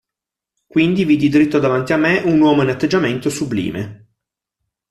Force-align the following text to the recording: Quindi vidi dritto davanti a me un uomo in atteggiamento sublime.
Quindi 0.65 1.05
vidi 1.05 1.29
dritto 1.29 1.59
davanti 1.59 1.93
a 1.93 1.97
me 1.97 2.21
un 2.25 2.41
uomo 2.41 2.63
in 2.63 2.69
atteggiamento 2.69 3.29
sublime. 3.29 4.07